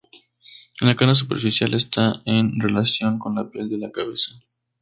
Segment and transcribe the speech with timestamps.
[0.79, 4.31] La cara superficial está en relación con la piel de la cabeza.